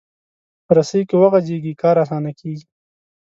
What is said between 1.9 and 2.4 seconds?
اسانه